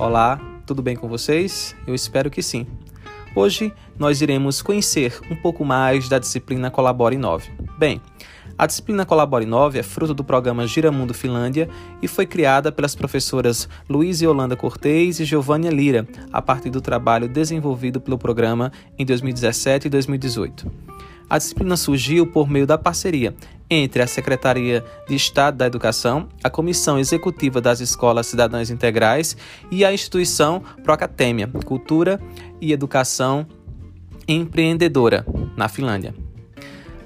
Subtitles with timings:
[0.00, 1.76] Olá, tudo bem com vocês?
[1.86, 2.66] Eu espero que sim.
[3.36, 7.50] Hoje nós iremos conhecer um pouco mais da disciplina Colabore 9.
[7.76, 8.00] Bem,
[8.56, 11.68] a disciplina Colabore 9 é fruto do programa Giramundo Finlândia
[12.00, 16.80] e foi criada pelas professoras Luiz e Holanda Cortez e Giovânia Lira, a partir do
[16.80, 20.72] trabalho desenvolvido pelo programa em 2017 e 2018.
[21.28, 23.34] A disciplina surgiu por meio da parceria
[23.70, 29.36] entre a Secretaria de Estado da Educação, a Comissão Executiva das Escolas Cidadãs Integrais
[29.70, 32.20] e a instituição Procatêmia, Cultura
[32.60, 33.46] e Educação
[34.26, 35.24] Empreendedora,
[35.56, 36.14] na Finlândia.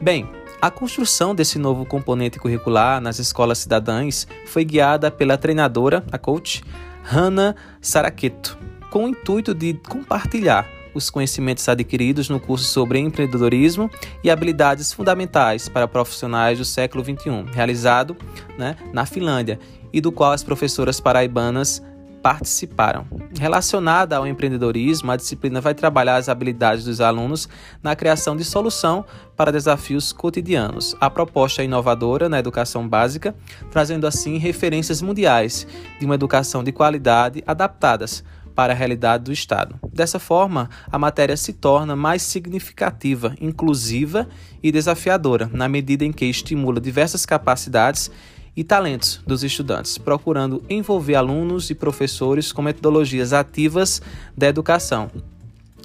[0.00, 0.28] Bem,
[0.60, 6.62] a construção desse novo componente curricular nas escolas cidadãs foi guiada pela treinadora, a coach,
[7.02, 8.56] Hanna Saraketo,
[8.88, 13.90] com o intuito de compartilhar os conhecimentos adquiridos no curso sobre empreendedorismo
[14.22, 18.16] e habilidades fundamentais para profissionais do século XXI, realizado
[18.58, 19.58] né, na Finlândia
[19.92, 21.82] e do qual as professoras paraibanas
[22.22, 23.04] participaram.
[23.38, 27.48] Relacionada ao empreendedorismo, a disciplina vai trabalhar as habilidades dos alunos
[27.82, 29.04] na criação de solução
[29.36, 30.94] para desafios cotidianos.
[31.00, 33.34] A proposta é inovadora na educação básica,
[33.70, 35.66] trazendo assim referências mundiais
[35.98, 38.22] de uma educação de qualidade adaptadas
[38.54, 39.76] para a realidade do Estado.
[39.92, 44.28] Dessa forma, a matéria se torna mais significativa, inclusiva
[44.62, 48.10] e desafiadora, na medida em que estimula diversas capacidades
[48.56, 54.02] e talentos dos estudantes, procurando envolver alunos e professores com metodologias ativas
[54.36, 55.10] da educação,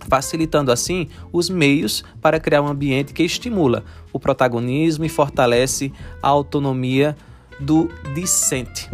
[0.08, 6.28] facilitando assim os meios para criar um ambiente que estimula o protagonismo e fortalece a
[6.28, 7.16] autonomia
[7.60, 8.90] do discente.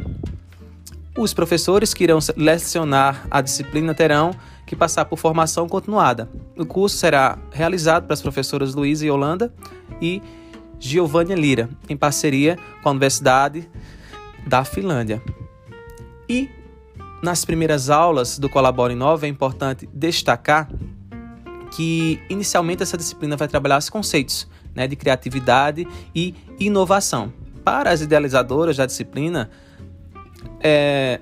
[1.15, 4.31] Os professores que irão lecionar a disciplina terão
[4.65, 6.27] que passar por formação continuada.
[6.57, 9.53] O curso será realizado pelas professoras Luísa e Holanda
[10.01, 10.21] e
[10.79, 13.69] Giovânia Lira, em parceria com a Universidade
[14.47, 15.21] da Finlândia.
[16.27, 16.49] E
[17.21, 20.67] nas primeiras aulas do Colabore 9 é importante destacar
[21.75, 27.31] que inicialmente essa disciplina vai trabalhar os conceitos né, de criatividade e inovação.
[27.63, 29.49] Para as idealizadoras da disciplina,
[30.63, 31.19] é,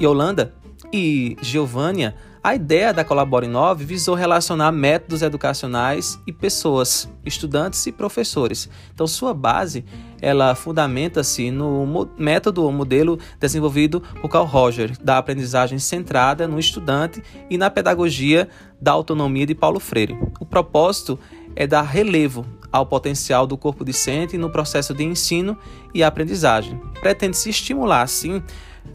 [0.00, 0.52] Yolanda
[0.92, 7.92] e Giovânia, a ideia da Colabore 9 visou relacionar métodos educacionais e pessoas, estudantes e
[7.92, 8.66] professores.
[8.94, 9.84] Então, sua base,
[10.22, 17.22] ela fundamenta-se no método ou modelo desenvolvido por Carl Roger, da aprendizagem centrada no estudante
[17.50, 18.48] e na pedagogia
[18.80, 20.18] da autonomia de Paulo Freire.
[20.40, 21.18] O propósito
[21.54, 25.58] é dar relevo ao potencial do corpo docente no processo de ensino
[25.92, 26.80] e aprendizagem.
[27.00, 28.42] Pretende-se estimular, assim,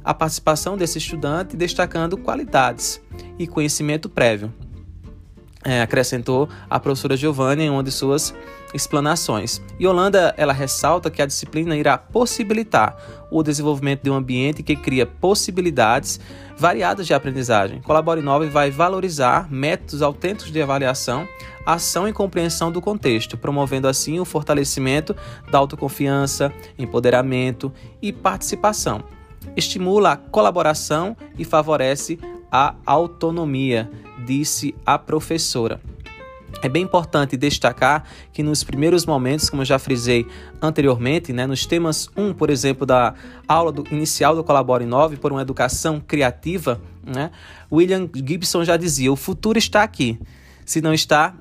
[0.03, 3.01] a participação desse estudante, destacando qualidades
[3.40, 4.53] e conhecimento prévio.
[5.63, 8.35] É, acrescentou a professora Giovanni em uma de suas
[8.72, 9.59] explanações.
[9.79, 12.96] E Holanda ela ressalta que a disciplina irá possibilitar
[13.31, 16.19] o desenvolvimento de um ambiente que cria possibilidades
[16.56, 17.81] variadas de aprendizagem.
[17.81, 21.28] Colabore 9 vai valorizar métodos autênticos de avaliação,
[21.66, 25.16] ação e compreensão do contexto, promovendo assim o fortalecimento
[25.50, 29.15] da autoconfiança, empoderamento e participação
[29.56, 32.20] estimula a colaboração e favorece
[32.52, 33.90] a autonomia,
[34.26, 35.82] disse a professora.
[36.62, 40.26] É bem importante destacar que nos primeiros momentos, como eu já frisei
[40.62, 43.14] anteriormente, né, nos temas 1, por exemplo, da
[43.48, 47.30] aula do, inicial do Colabore 9, por uma educação criativa, né,
[47.72, 50.20] William Gibson já dizia: o futuro está aqui.
[50.66, 51.36] Se não está,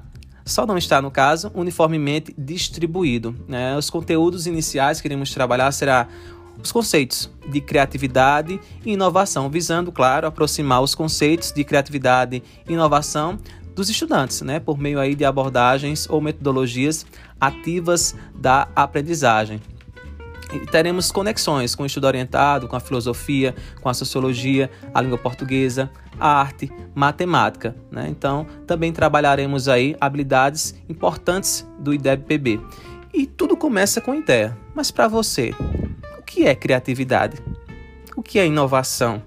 [0.45, 3.35] só não está, no caso, uniformemente distribuído.
[3.49, 3.77] Né?
[3.77, 6.07] Os conteúdos iniciais que iremos trabalhar será
[6.63, 13.39] os conceitos de criatividade e inovação, visando, claro, aproximar os conceitos de criatividade e inovação
[13.75, 17.05] dos estudantes, né, por meio aí de abordagens ou metodologias
[17.41, 19.61] ativas da aprendizagem.
[20.53, 25.19] E teremos conexões com o estudo orientado, com a filosofia, com a sociologia, a língua
[25.19, 27.75] portuguesa, a arte, matemática.
[27.91, 28.07] Né?
[28.09, 32.61] Então, também trabalharemos aí habilidades importantes do IDEB-PB.
[33.13, 34.57] E tudo começa com ideia.
[34.75, 35.53] Mas para você,
[36.25, 37.37] que é criatividade?
[38.17, 39.23] O que é inovação?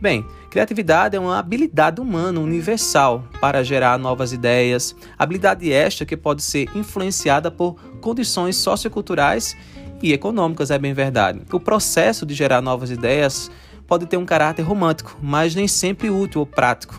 [0.00, 6.42] Bem, criatividade é uma habilidade humana universal para gerar novas ideias, habilidade esta que pode
[6.42, 9.56] ser influenciada por condições socioculturais
[10.02, 11.42] e econômicas, é bem verdade.
[11.52, 13.50] O processo de gerar novas ideias
[13.86, 16.98] pode ter um caráter romântico, mas nem sempre útil ou prático.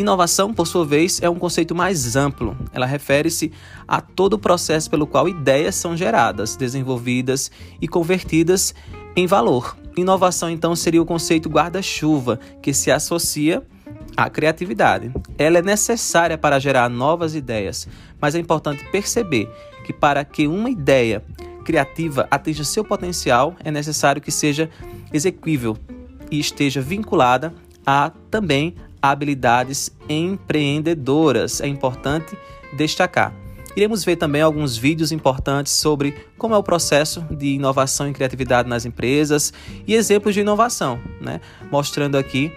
[0.00, 2.56] Inovação, por sua vez, é um conceito mais amplo.
[2.72, 3.52] Ela refere-se
[3.86, 7.50] a todo o processo pelo qual ideias são geradas, desenvolvidas
[7.82, 8.74] e convertidas
[9.14, 9.76] em valor.
[9.94, 13.62] Inovação, então, seria o conceito guarda-chuva, que se associa
[14.16, 15.12] à criatividade.
[15.36, 17.86] Ela é necessária para gerar novas ideias,
[18.18, 19.50] mas é importante perceber
[19.84, 21.22] que para que uma ideia
[21.62, 24.70] criativa atinja seu potencial, é necessário que seja
[25.12, 25.76] exequível
[26.30, 27.52] e esteja vinculada
[27.84, 31.60] a também habilidades empreendedoras.
[31.60, 32.36] É importante
[32.76, 33.34] destacar.
[33.76, 38.68] Iremos ver também alguns vídeos importantes sobre como é o processo de inovação e criatividade
[38.68, 39.52] nas empresas
[39.86, 41.40] e exemplos de inovação, né?
[41.70, 42.52] mostrando aqui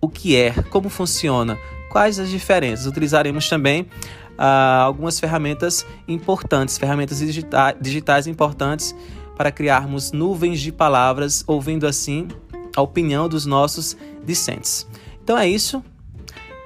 [0.00, 1.58] o que é, como funciona,
[1.90, 2.86] quais as diferenças.
[2.86, 8.94] Utilizaremos também uh, algumas ferramentas importantes, ferramentas digita digitais importantes
[9.36, 12.28] para criarmos nuvens de palavras, ouvindo assim
[12.76, 14.86] a opinião dos nossos discentes.
[15.28, 15.84] Então é isso,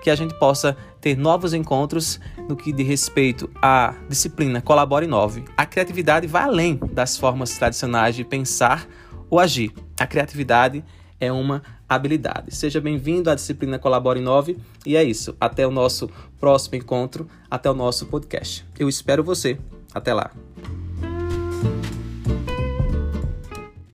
[0.04, 5.42] que a gente possa ter novos encontros no que diz respeito à disciplina Colabore 9.
[5.56, 8.86] A criatividade vai além das formas tradicionais de pensar
[9.28, 9.72] ou agir.
[9.98, 10.84] A criatividade
[11.18, 12.54] é uma habilidade.
[12.54, 14.56] Seja bem-vindo à disciplina Colabore 9
[14.86, 15.36] e é isso.
[15.40, 16.08] Até o nosso
[16.38, 18.64] próximo encontro, até o nosso podcast.
[18.78, 19.58] Eu espero você.
[19.92, 20.30] Até lá.